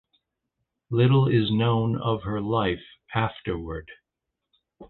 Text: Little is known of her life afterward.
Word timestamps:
Little 0.89 1.27
is 1.27 1.51
known 1.51 1.95
of 2.01 2.23
her 2.23 2.41
life 2.41 2.81
afterward. 3.13 3.91